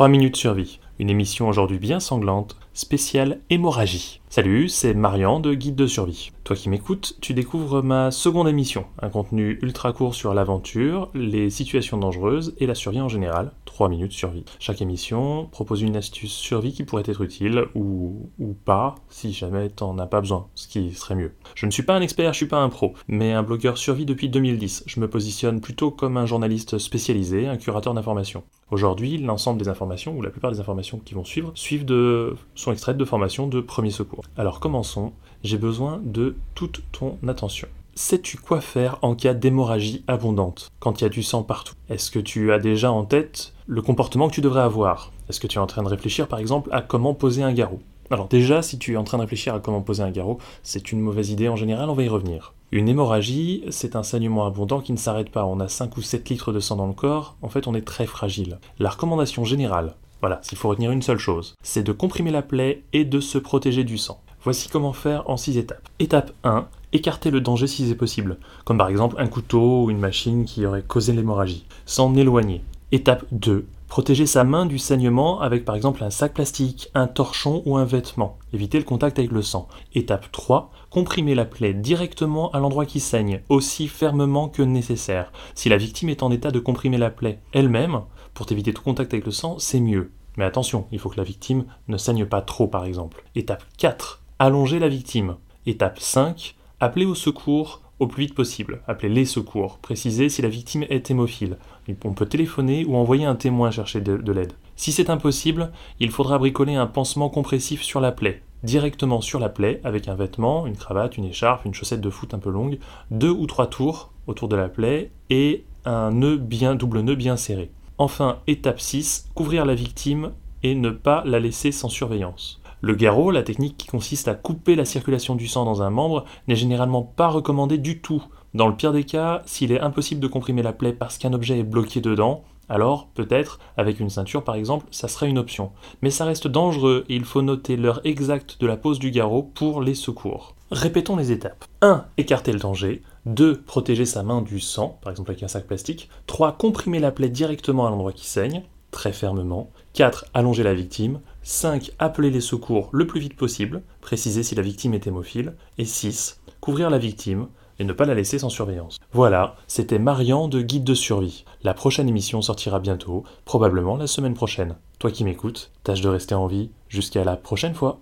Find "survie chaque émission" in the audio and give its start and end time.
14.12-15.48